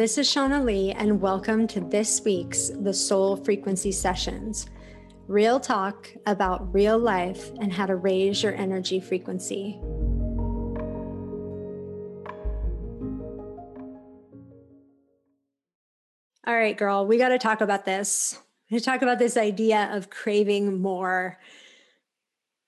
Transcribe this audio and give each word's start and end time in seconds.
This 0.00 0.16
is 0.16 0.26
Shauna 0.30 0.64
Lee, 0.64 0.92
and 0.92 1.20
welcome 1.20 1.66
to 1.66 1.80
this 1.80 2.22
week's 2.24 2.70
The 2.70 2.94
Soul 2.94 3.36
Frequency 3.36 3.92
Sessions 3.92 4.64
real 5.28 5.60
talk 5.60 6.10
about 6.26 6.72
real 6.72 6.98
life 6.98 7.52
and 7.60 7.70
how 7.70 7.84
to 7.84 7.96
raise 7.96 8.42
your 8.42 8.54
energy 8.54 8.98
frequency. 8.98 9.78
All 16.46 16.56
right, 16.56 16.78
girl, 16.78 17.06
we 17.06 17.18
got 17.18 17.28
to 17.28 17.38
talk 17.38 17.60
about 17.60 17.84
this. 17.84 18.38
We 18.70 18.80
talk 18.80 19.02
about 19.02 19.18
this 19.18 19.36
idea 19.36 19.90
of 19.92 20.08
craving 20.08 20.80
more. 20.80 21.38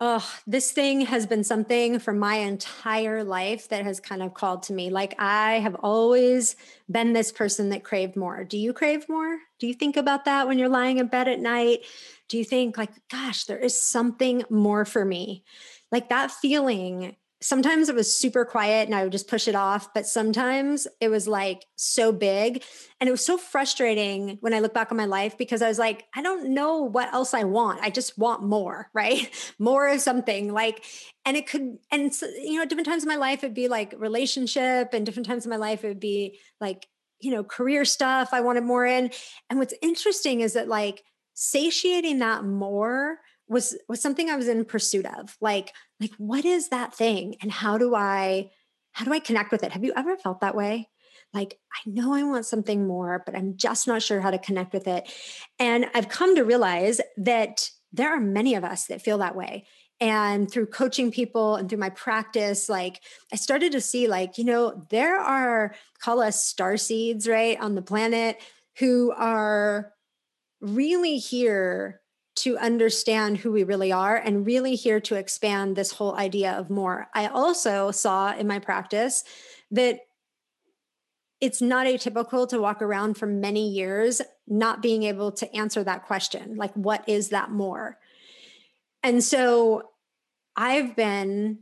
Oh, 0.00 0.24
this 0.46 0.70
thing 0.70 1.00
has 1.00 1.26
been 1.26 1.42
something 1.42 1.98
for 1.98 2.12
my 2.12 2.36
entire 2.36 3.24
life 3.24 3.68
that 3.70 3.84
has 3.84 3.98
kind 3.98 4.22
of 4.22 4.32
called 4.32 4.62
to 4.64 4.72
me. 4.72 4.90
Like 4.90 5.16
I 5.18 5.54
have 5.54 5.74
always 5.74 6.54
been 6.88 7.12
this 7.12 7.32
person 7.32 7.70
that 7.70 7.82
craved 7.82 8.14
more. 8.14 8.44
Do 8.44 8.56
you 8.56 8.72
crave 8.72 9.08
more? 9.08 9.38
Do 9.58 9.66
you 9.66 9.74
think 9.74 9.96
about 9.96 10.24
that 10.26 10.46
when 10.46 10.56
you're 10.56 10.68
lying 10.68 10.98
in 10.98 11.08
bed 11.08 11.26
at 11.26 11.40
night? 11.40 11.80
Do 12.28 12.38
you 12.38 12.44
think 12.44 12.78
like, 12.78 12.92
gosh, 13.10 13.46
there 13.46 13.58
is 13.58 13.82
something 13.82 14.44
more 14.48 14.84
for 14.84 15.04
me? 15.04 15.42
Like 15.90 16.10
that 16.10 16.30
feeling 16.30 17.16
sometimes 17.40 17.88
it 17.88 17.94
was 17.94 18.16
super 18.16 18.44
quiet 18.44 18.86
and 18.86 18.94
I 18.94 19.04
would 19.04 19.12
just 19.12 19.28
push 19.28 19.46
it 19.46 19.54
off, 19.54 19.94
but 19.94 20.06
sometimes 20.06 20.88
it 21.00 21.08
was 21.08 21.28
like 21.28 21.64
so 21.76 22.10
big. 22.10 22.64
And 23.00 23.06
it 23.06 23.12
was 23.12 23.24
so 23.24 23.38
frustrating 23.38 24.38
when 24.40 24.54
I 24.54 24.58
look 24.58 24.74
back 24.74 24.90
on 24.90 24.96
my 24.96 25.04
life 25.04 25.38
because 25.38 25.62
I 25.62 25.68
was 25.68 25.78
like, 25.78 26.04
I 26.14 26.22
don't 26.22 26.52
know 26.52 26.78
what 26.78 27.12
else 27.12 27.34
I 27.34 27.44
want. 27.44 27.80
I 27.80 27.90
just 27.90 28.18
want 28.18 28.42
more, 28.42 28.90
right? 28.94 29.28
more 29.58 29.88
of 29.88 30.00
something 30.00 30.52
like, 30.52 30.84
and 31.24 31.36
it 31.36 31.46
could, 31.46 31.78
and 31.92 32.12
so, 32.12 32.26
you 32.26 32.58
know, 32.58 32.64
different 32.64 32.88
times 32.88 33.04
in 33.04 33.08
my 33.08 33.16
life, 33.16 33.44
it'd 33.44 33.54
be 33.54 33.68
like 33.68 33.94
relationship, 33.96 34.92
and 34.92 35.06
different 35.06 35.26
times 35.26 35.44
in 35.44 35.50
my 35.50 35.56
life, 35.56 35.84
it 35.84 35.88
would 35.88 36.00
be 36.00 36.38
like, 36.60 36.86
you 37.20 37.30
know, 37.30 37.44
career 37.44 37.84
stuff 37.84 38.30
I 38.32 38.40
wanted 38.40 38.64
more 38.64 38.86
in. 38.86 39.10
And 39.50 39.58
what's 39.58 39.74
interesting 39.82 40.40
is 40.40 40.54
that 40.54 40.68
like 40.68 41.02
satiating 41.34 42.18
that 42.18 42.44
more 42.44 43.18
was 43.48 43.76
was 43.88 44.00
something 44.00 44.28
I 44.28 44.36
was 44.36 44.48
in 44.48 44.64
pursuit 44.64 45.06
of. 45.06 45.36
Like 45.40 45.72
like 46.00 46.12
what 46.18 46.44
is 46.44 46.68
that 46.68 46.94
thing 46.94 47.36
and 47.42 47.50
how 47.50 47.78
do 47.78 47.94
I 47.94 48.50
how 48.92 49.04
do 49.04 49.12
I 49.12 49.20
connect 49.20 49.52
with 49.52 49.62
it? 49.62 49.72
Have 49.72 49.84
you 49.84 49.92
ever 49.96 50.16
felt 50.16 50.40
that 50.40 50.56
way? 50.56 50.88
Like 51.34 51.58
I 51.72 51.90
know 51.90 52.14
I 52.14 52.22
want 52.22 52.46
something 52.46 52.86
more, 52.86 53.22
but 53.24 53.36
I'm 53.36 53.56
just 53.56 53.86
not 53.86 54.02
sure 54.02 54.20
how 54.20 54.30
to 54.30 54.38
connect 54.38 54.72
with 54.72 54.86
it. 54.88 55.10
And 55.58 55.86
I've 55.94 56.08
come 56.08 56.36
to 56.36 56.44
realize 56.44 57.00
that 57.16 57.70
there 57.92 58.14
are 58.14 58.20
many 58.20 58.54
of 58.54 58.64
us 58.64 58.86
that 58.86 59.02
feel 59.02 59.18
that 59.18 59.36
way. 59.36 59.66
And 60.00 60.50
through 60.50 60.66
coaching 60.66 61.10
people 61.10 61.56
and 61.56 61.68
through 61.68 61.78
my 61.78 61.90
practice, 61.90 62.68
like 62.68 63.00
I 63.32 63.36
started 63.36 63.72
to 63.72 63.80
see, 63.80 64.06
like, 64.06 64.38
you 64.38 64.44
know, 64.44 64.86
there 64.90 65.18
are, 65.18 65.74
call 66.00 66.20
us 66.20 66.44
star 66.44 66.76
seeds, 66.76 67.26
right, 67.26 67.58
on 67.58 67.74
the 67.74 67.82
planet 67.82 68.40
who 68.78 69.12
are 69.16 69.92
really 70.60 71.18
here 71.18 72.00
to 72.42 72.58
understand 72.58 73.38
who 73.38 73.52
we 73.52 73.64
really 73.64 73.92
are 73.92 74.16
and 74.16 74.46
really 74.46 74.74
here 74.74 75.00
to 75.00 75.14
expand 75.14 75.76
this 75.76 75.92
whole 75.92 76.14
idea 76.16 76.52
of 76.52 76.70
more. 76.70 77.08
I 77.14 77.26
also 77.26 77.90
saw 77.90 78.34
in 78.34 78.46
my 78.46 78.58
practice 78.58 79.24
that 79.70 80.00
it's 81.40 81.62
not 81.62 81.86
atypical 81.86 82.48
to 82.48 82.60
walk 82.60 82.82
around 82.82 83.14
for 83.14 83.26
many 83.26 83.68
years 83.68 84.20
not 84.46 84.82
being 84.82 85.04
able 85.04 85.30
to 85.32 85.54
answer 85.54 85.84
that 85.84 86.06
question 86.06 86.56
like, 86.56 86.74
what 86.74 87.08
is 87.08 87.28
that 87.28 87.50
more? 87.50 87.98
And 89.02 89.22
so 89.22 89.90
I've 90.56 90.96
been, 90.96 91.60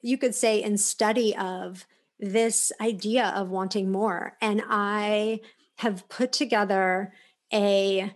you 0.00 0.16
could 0.16 0.34
say, 0.34 0.62
in 0.62 0.78
study 0.78 1.36
of 1.36 1.86
this 2.18 2.72
idea 2.80 3.32
of 3.36 3.50
wanting 3.50 3.92
more. 3.92 4.36
And 4.40 4.62
I 4.68 5.40
have 5.76 6.08
put 6.08 6.32
together 6.32 7.12
a 7.52 8.12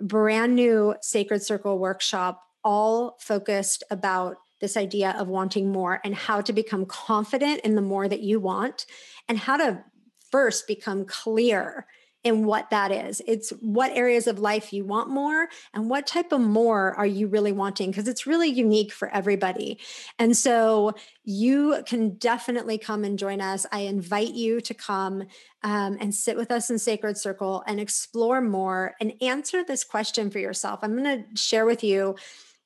brand 0.00 0.54
new 0.54 0.94
Sacred 1.00 1.42
Circle 1.42 1.78
workshop, 1.78 2.42
all 2.64 3.16
focused 3.20 3.82
about 3.90 4.36
this 4.60 4.76
idea 4.76 5.14
of 5.18 5.28
wanting 5.28 5.72
more 5.72 6.00
and 6.04 6.14
how 6.14 6.40
to 6.42 6.52
become 6.52 6.84
confident 6.86 7.60
in 7.62 7.74
the 7.74 7.82
more 7.82 8.08
that 8.08 8.20
you 8.20 8.38
want 8.38 8.86
and 9.28 9.38
how 9.38 9.56
to 9.56 9.82
first 10.30 10.66
become 10.66 11.04
clear 11.04 11.86
in 12.22 12.44
what 12.44 12.68
that 12.70 12.92
is. 12.92 13.22
It's 13.26 13.50
what 13.60 13.92
areas 13.92 14.26
of 14.26 14.38
life 14.38 14.72
you 14.72 14.84
want 14.84 15.08
more 15.08 15.48
and 15.72 15.88
what 15.88 16.06
type 16.06 16.32
of 16.32 16.40
more 16.40 16.94
are 16.94 17.06
you 17.06 17.26
really 17.26 17.52
wanting 17.52 17.90
because 17.90 18.08
it's 18.08 18.26
really 18.26 18.48
unique 18.48 18.92
for 18.92 19.08
everybody. 19.08 19.78
And 20.18 20.36
so 20.36 20.92
you 21.24 21.82
can 21.86 22.16
definitely 22.16 22.76
come 22.76 23.04
and 23.04 23.18
join 23.18 23.40
us. 23.40 23.64
I 23.72 23.80
invite 23.80 24.34
you 24.34 24.60
to 24.60 24.74
come 24.74 25.24
um, 25.62 25.96
and 25.98 26.14
sit 26.14 26.36
with 26.36 26.50
us 26.50 26.68
in 26.68 26.78
Sacred 26.78 27.16
Circle 27.16 27.64
and 27.66 27.80
explore 27.80 28.40
more 28.40 28.94
and 29.00 29.14
answer 29.22 29.64
this 29.64 29.82
question 29.82 30.30
for 30.30 30.38
yourself. 30.38 30.80
I'm 30.82 30.96
going 30.96 31.24
to 31.24 31.40
share 31.40 31.64
with 31.64 31.82
you 31.82 32.16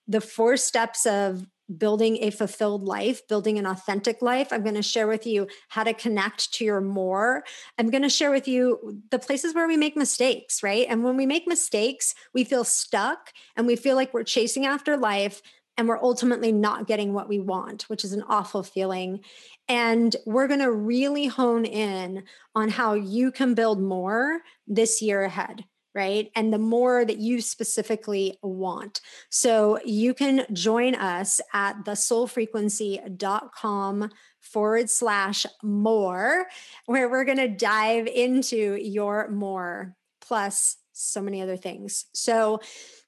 the 0.08 0.20
four 0.20 0.56
steps 0.56 1.06
of 1.06 1.46
building 1.76 2.18
a 2.20 2.30
fulfilled 2.30 2.84
life, 2.84 3.26
building 3.28 3.58
an 3.58 3.66
authentic 3.66 4.20
life. 4.20 4.52
I'm 4.52 4.62
going 4.62 4.74
to 4.74 4.82
share 4.82 5.06
with 5.06 5.26
you 5.26 5.46
how 5.68 5.84
to 5.84 5.94
connect 5.94 6.52
to 6.54 6.64
your 6.64 6.80
more. 6.80 7.44
I'm 7.78 7.90
going 7.90 8.02
to 8.02 8.08
share 8.08 8.30
with 8.30 8.46
you 8.46 9.00
the 9.10 9.18
places 9.18 9.54
where 9.54 9.66
we 9.66 9.76
make 9.76 9.96
mistakes, 9.96 10.62
right? 10.62 10.86
And 10.88 11.02
when 11.02 11.16
we 11.16 11.26
make 11.26 11.46
mistakes, 11.46 12.14
we 12.34 12.44
feel 12.44 12.64
stuck 12.64 13.32
and 13.56 13.66
we 13.66 13.76
feel 13.76 13.96
like 13.96 14.12
we're 14.12 14.24
chasing 14.24 14.66
after 14.66 14.96
life 14.96 15.40
and 15.76 15.88
we're 15.88 16.02
ultimately 16.02 16.52
not 16.52 16.86
getting 16.86 17.12
what 17.12 17.28
we 17.28 17.40
want, 17.40 17.84
which 17.84 18.04
is 18.04 18.12
an 18.12 18.22
awful 18.28 18.62
feeling. 18.62 19.20
And 19.68 20.14
we're 20.24 20.46
going 20.46 20.60
to 20.60 20.70
really 20.70 21.26
hone 21.26 21.64
in 21.64 22.24
on 22.54 22.68
how 22.68 22.94
you 22.94 23.32
can 23.32 23.54
build 23.54 23.80
more 23.80 24.40
this 24.66 25.02
year 25.02 25.24
ahead 25.24 25.64
right? 25.94 26.30
And 26.34 26.52
the 26.52 26.58
more 26.58 27.04
that 27.04 27.18
you 27.18 27.40
specifically 27.40 28.36
want. 28.42 29.00
So 29.30 29.78
you 29.84 30.12
can 30.12 30.44
join 30.52 30.96
us 30.96 31.40
at 31.52 31.84
thesoulfrequency.com 31.84 34.10
forward 34.40 34.90
slash 34.90 35.46
more, 35.62 36.46
where 36.86 37.08
we're 37.08 37.24
going 37.24 37.38
to 37.38 37.46
dive 37.48 38.08
into 38.08 38.74
your 38.74 39.30
more 39.30 39.94
plus 40.20 40.76
so 40.92 41.20
many 41.20 41.42
other 41.42 41.56
things. 41.56 42.06
So 42.12 42.60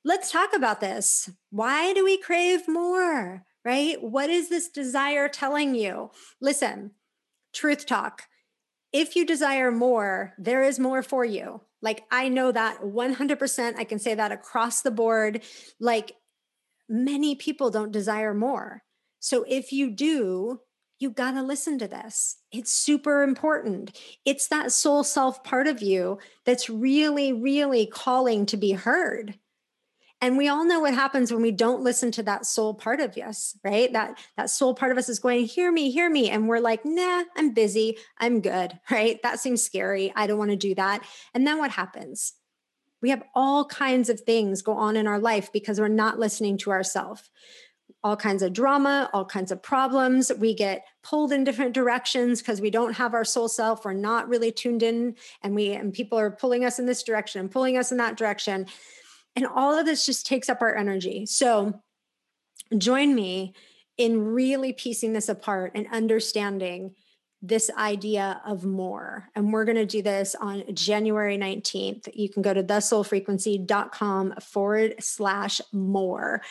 let's 0.04 0.30
talk 0.30 0.54
about 0.54 0.80
this. 0.80 1.28
Why 1.50 1.92
do 1.92 2.04
we 2.04 2.18
crave 2.18 2.68
more, 2.68 3.42
right? 3.64 4.00
What 4.02 4.30
is 4.30 4.48
this 4.48 4.68
desire 4.68 5.28
telling 5.28 5.74
you? 5.74 6.10
Listen, 6.40 6.92
truth 7.52 7.86
talk. 7.86 8.22
If 8.92 9.16
you 9.16 9.26
desire 9.26 9.70
more, 9.70 10.32
there 10.38 10.62
is 10.62 10.78
more 10.78 11.02
for 11.02 11.24
you. 11.24 11.60
Like 11.86 12.02
I 12.10 12.28
know 12.28 12.50
that 12.50 12.80
100%. 12.80 13.76
I 13.78 13.84
can 13.84 14.00
say 14.00 14.12
that 14.12 14.32
across 14.32 14.82
the 14.82 14.90
board. 14.90 15.44
Like 15.78 16.16
many 16.88 17.36
people 17.36 17.70
don't 17.70 17.92
desire 17.92 18.34
more. 18.34 18.82
So 19.20 19.44
if 19.46 19.70
you 19.70 19.90
do, 19.90 20.62
you 20.98 21.10
got 21.10 21.34
to 21.34 21.42
listen 21.44 21.78
to 21.78 21.86
this. 21.86 22.38
It's 22.50 22.72
super 22.72 23.22
important. 23.22 23.96
It's 24.24 24.48
that 24.48 24.72
soul 24.72 25.04
self 25.04 25.44
part 25.44 25.68
of 25.68 25.80
you 25.80 26.18
that's 26.44 26.68
really, 26.68 27.32
really 27.32 27.86
calling 27.86 28.46
to 28.46 28.56
be 28.56 28.72
heard. 28.72 29.38
And 30.26 30.36
we 30.36 30.48
all 30.48 30.64
know 30.64 30.80
what 30.80 30.92
happens 30.92 31.32
when 31.32 31.40
we 31.40 31.52
don't 31.52 31.84
listen 31.84 32.10
to 32.10 32.22
that 32.24 32.46
soul 32.46 32.74
part 32.74 32.98
of 32.98 33.16
us, 33.16 33.56
right? 33.62 33.92
That 33.92 34.18
that 34.36 34.50
soul 34.50 34.74
part 34.74 34.90
of 34.90 34.98
us 34.98 35.08
is 35.08 35.20
going, 35.20 35.44
"Hear 35.44 35.70
me, 35.70 35.92
hear 35.92 36.10
me." 36.10 36.30
And 36.30 36.48
we're 36.48 36.58
like, 36.58 36.84
"Nah, 36.84 37.22
I'm 37.36 37.54
busy. 37.54 37.96
I'm 38.18 38.40
good." 38.40 38.76
Right? 38.90 39.22
That 39.22 39.38
seems 39.38 39.62
scary. 39.62 40.12
I 40.16 40.26
don't 40.26 40.38
want 40.38 40.50
to 40.50 40.56
do 40.56 40.74
that. 40.74 41.04
And 41.32 41.46
then 41.46 41.58
what 41.58 41.70
happens? 41.70 42.32
We 43.00 43.10
have 43.10 43.22
all 43.36 43.66
kinds 43.66 44.08
of 44.08 44.20
things 44.20 44.62
go 44.62 44.72
on 44.72 44.96
in 44.96 45.06
our 45.06 45.20
life 45.20 45.52
because 45.52 45.78
we're 45.78 45.86
not 45.86 46.18
listening 46.18 46.58
to 46.58 46.70
ourselves. 46.70 47.30
All 48.02 48.16
kinds 48.16 48.42
of 48.42 48.52
drama, 48.52 49.08
all 49.12 49.26
kinds 49.26 49.52
of 49.52 49.62
problems. 49.62 50.32
We 50.38 50.54
get 50.54 50.86
pulled 51.04 51.30
in 51.30 51.44
different 51.44 51.72
directions 51.72 52.40
because 52.40 52.60
we 52.60 52.70
don't 52.70 52.94
have 52.94 53.14
our 53.14 53.24
soul 53.24 53.48
self. 53.48 53.84
We're 53.84 53.92
not 53.92 54.28
really 54.28 54.50
tuned 54.50 54.82
in, 54.82 55.14
and 55.42 55.54
we 55.54 55.70
and 55.72 55.92
people 55.92 56.18
are 56.18 56.32
pulling 56.32 56.64
us 56.64 56.80
in 56.80 56.86
this 56.86 57.04
direction 57.04 57.42
and 57.42 57.50
pulling 57.50 57.76
us 57.76 57.92
in 57.92 57.98
that 57.98 58.16
direction 58.16 58.66
and 59.36 59.46
all 59.46 59.78
of 59.78 59.86
this 59.86 60.04
just 60.04 60.26
takes 60.26 60.48
up 60.48 60.62
our 60.62 60.74
energy. 60.74 61.26
So 61.26 61.80
join 62.76 63.14
me 63.14 63.54
in 63.96 64.24
really 64.32 64.72
piecing 64.72 65.12
this 65.12 65.28
apart 65.28 65.72
and 65.74 65.86
understanding 65.92 66.94
this 67.42 67.70
idea 67.76 68.40
of 68.46 68.64
more. 68.64 69.28
And 69.34 69.52
we're 69.52 69.66
going 69.66 69.76
to 69.76 69.86
do 69.86 70.02
this 70.02 70.34
on 70.34 70.64
January 70.74 71.38
19th. 71.38 72.08
You 72.14 72.28
can 72.28 72.42
go 72.42 72.54
to 72.54 72.62
thesoulfrequency.com 72.62 74.34
forward 74.40 74.94
slash 75.00 75.60
more. 75.72 76.42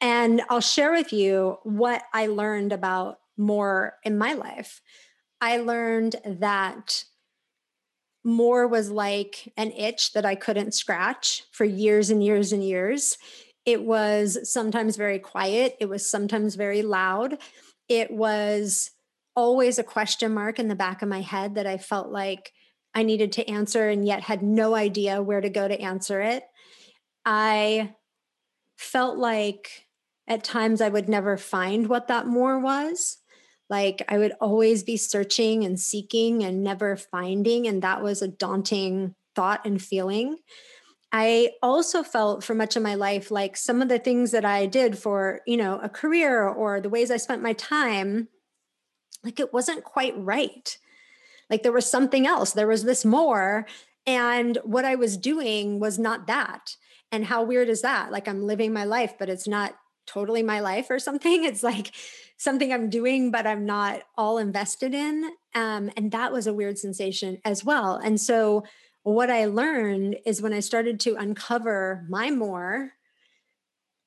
And 0.00 0.42
I'll 0.50 0.60
share 0.60 0.92
with 0.92 1.12
you 1.12 1.58
what 1.62 2.02
I 2.12 2.26
learned 2.26 2.72
about 2.72 3.18
more 3.36 3.94
in 4.04 4.18
my 4.18 4.34
life. 4.34 4.80
I 5.40 5.58
learned 5.58 6.16
that 6.24 7.04
more 8.24 8.66
was 8.66 8.90
like 8.90 9.52
an 9.56 9.70
itch 9.72 10.12
that 10.14 10.24
I 10.24 10.34
couldn't 10.34 10.74
scratch 10.74 11.44
for 11.52 11.64
years 11.64 12.10
and 12.10 12.24
years 12.24 12.52
and 12.52 12.64
years. 12.64 13.18
It 13.66 13.84
was 13.84 14.50
sometimes 14.50 14.96
very 14.96 15.18
quiet, 15.18 15.76
it 15.80 15.88
was 15.88 16.10
sometimes 16.10 16.54
very 16.54 16.82
loud. 16.82 17.38
It 17.88 18.10
was 18.10 18.90
always 19.36 19.78
a 19.78 19.84
question 19.84 20.32
mark 20.32 20.58
in 20.58 20.68
the 20.68 20.74
back 20.74 21.02
of 21.02 21.08
my 21.08 21.20
head 21.20 21.56
that 21.56 21.66
I 21.66 21.76
felt 21.76 22.10
like 22.10 22.52
I 22.94 23.02
needed 23.02 23.32
to 23.32 23.48
answer 23.48 23.88
and 23.88 24.06
yet 24.06 24.22
had 24.22 24.42
no 24.42 24.74
idea 24.74 25.22
where 25.22 25.40
to 25.40 25.50
go 25.50 25.66
to 25.66 25.80
answer 25.80 26.20
it. 26.20 26.44
I 27.26 27.94
felt 28.76 29.18
like 29.18 29.86
at 30.28 30.44
times 30.44 30.80
I 30.80 30.88
would 30.88 31.08
never 31.08 31.36
find 31.36 31.88
what 31.88 32.08
that 32.08 32.26
more 32.26 32.58
was. 32.58 33.18
Like 33.70 34.02
I 34.08 34.18
would 34.18 34.32
always 34.40 34.82
be 34.82 34.96
searching 34.96 35.64
and 35.64 35.78
seeking 35.80 36.44
and 36.44 36.62
never 36.62 36.96
finding. 36.96 37.66
And 37.66 37.82
that 37.82 38.02
was 38.02 38.22
a 38.22 38.28
daunting 38.28 39.14
thought 39.34 39.64
and 39.64 39.80
feeling. 39.80 40.36
I 41.12 41.52
also 41.62 42.02
felt 42.02 42.42
for 42.42 42.54
much 42.54 42.74
of 42.74 42.82
my 42.82 42.96
life 42.96 43.30
like 43.30 43.56
some 43.56 43.80
of 43.80 43.88
the 43.88 44.00
things 44.00 44.32
that 44.32 44.44
I 44.44 44.66
did 44.66 44.98
for, 44.98 45.42
you 45.46 45.56
know, 45.56 45.78
a 45.80 45.88
career 45.88 46.48
or 46.48 46.80
the 46.80 46.88
ways 46.88 47.10
I 47.10 47.18
spent 47.18 47.40
my 47.40 47.52
time, 47.52 48.28
like 49.22 49.38
it 49.38 49.52
wasn't 49.52 49.84
quite 49.84 50.14
right. 50.16 50.76
Like 51.48 51.62
there 51.62 51.72
was 51.72 51.88
something 51.88 52.26
else, 52.26 52.52
there 52.52 52.66
was 52.66 52.82
this 52.82 53.04
more. 53.04 53.66
And 54.06 54.58
what 54.64 54.84
I 54.84 54.96
was 54.96 55.16
doing 55.16 55.78
was 55.78 55.98
not 55.98 56.26
that. 56.26 56.76
And 57.12 57.24
how 57.24 57.44
weird 57.44 57.68
is 57.68 57.82
that? 57.82 58.10
Like 58.10 58.26
I'm 58.26 58.42
living 58.42 58.72
my 58.72 58.84
life, 58.84 59.14
but 59.16 59.28
it's 59.28 59.46
not 59.46 59.76
totally 60.06 60.42
my 60.42 60.60
life 60.60 60.90
or 60.90 60.98
something. 60.98 61.44
It's 61.44 61.62
like 61.62 61.92
something 62.36 62.72
I'm 62.72 62.90
doing, 62.90 63.30
but 63.30 63.46
I'm 63.46 63.64
not 63.64 64.02
all 64.16 64.38
invested 64.38 64.94
in. 64.94 65.30
Um, 65.54 65.90
and 65.96 66.10
that 66.12 66.32
was 66.32 66.46
a 66.46 66.54
weird 66.54 66.78
sensation 66.78 67.38
as 67.44 67.64
well. 67.64 67.96
And 67.96 68.20
so, 68.20 68.64
what 69.02 69.28
I 69.28 69.44
learned 69.44 70.16
is 70.24 70.40
when 70.40 70.54
I 70.54 70.60
started 70.60 70.98
to 71.00 71.16
uncover 71.16 72.06
my 72.08 72.30
more, 72.30 72.92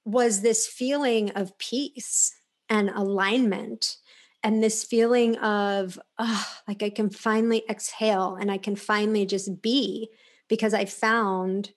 was 0.05 0.41
this 0.41 0.65
feeling 0.65 1.29
of 1.31 1.55
peace 1.59 2.33
and 2.69 2.89
alignment 2.89 3.97
and 4.43 4.63
this 4.63 4.83
feeling 4.83 5.35
of 5.37 5.99
oh, 6.17 6.47
like 6.67 6.81
i 6.81 6.89
can 6.89 7.09
finally 7.09 7.63
exhale 7.69 8.37
and 8.39 8.49
i 8.49 8.57
can 8.57 8.75
finally 8.75 9.25
just 9.25 9.61
be 9.61 10.09
because 10.47 10.73
i 10.73 10.85
found 10.85 11.71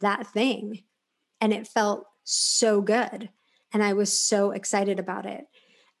that 0.00 0.26
thing 0.26 0.82
and 1.40 1.52
it 1.52 1.68
felt 1.68 2.06
so 2.24 2.80
good 2.80 3.28
and 3.76 3.84
i 3.84 3.92
was 3.92 4.18
so 4.18 4.52
excited 4.52 4.98
about 4.98 5.26
it. 5.26 5.46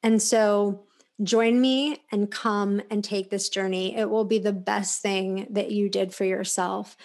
And 0.02 0.22
so 0.22 0.86
join 1.22 1.60
me 1.60 2.02
and 2.10 2.30
come 2.30 2.80
and 2.88 3.04
take 3.04 3.28
this 3.28 3.50
journey. 3.50 3.94
It 3.94 4.08
will 4.08 4.24
be 4.24 4.38
the 4.38 4.54
best 4.54 5.02
thing 5.02 5.46
that 5.50 5.70
you 5.70 5.90
did 5.90 6.14
for 6.14 6.24
yourself. 6.24 6.96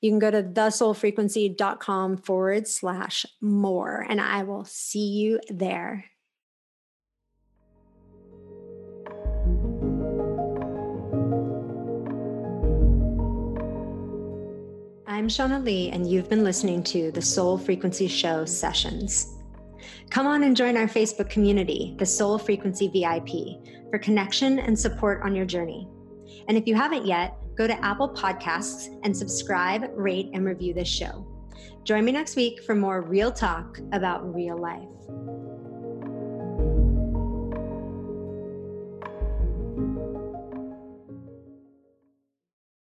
You 0.00 0.10
can 0.10 0.18
go 0.18 0.30
to 0.30 0.42
thesoulfrequency.com 0.42 2.16
forward 2.16 2.66
slash 2.66 3.26
more 3.42 4.06
and 4.08 4.18
i 4.18 4.42
will 4.44 4.64
see 4.64 5.06
you 5.06 5.38
there. 5.50 6.06
I'm 15.06 15.28
Shauna 15.28 15.62
Lee, 15.62 15.90
and 15.90 16.08
you've 16.08 16.30
been 16.30 16.44
listening 16.44 16.82
to 16.84 17.10
the 17.10 17.22
Soul 17.22 17.58
Frequency 17.58 18.06
Show 18.06 18.46
sessions. 18.46 19.35
Come 20.10 20.26
on 20.26 20.44
and 20.44 20.56
join 20.56 20.76
our 20.76 20.86
Facebook 20.86 21.28
community, 21.28 21.94
the 21.98 22.06
Soul 22.06 22.38
Frequency 22.38 22.88
VIP, 22.88 23.90
for 23.90 23.98
connection 23.98 24.58
and 24.58 24.78
support 24.78 25.22
on 25.22 25.34
your 25.34 25.44
journey. 25.46 25.88
And 26.48 26.56
if 26.56 26.66
you 26.66 26.74
haven't 26.74 27.06
yet, 27.06 27.36
go 27.56 27.66
to 27.66 27.84
Apple 27.84 28.10
Podcasts 28.10 28.98
and 29.02 29.16
subscribe, 29.16 29.90
rate, 29.94 30.30
and 30.34 30.44
review 30.44 30.74
this 30.74 30.88
show. 30.88 31.26
Join 31.84 32.04
me 32.04 32.12
next 32.12 32.36
week 32.36 32.62
for 32.64 32.74
more 32.74 33.00
real 33.02 33.32
talk 33.32 33.78
about 33.92 34.34
real 34.34 34.58
life. 34.58 35.55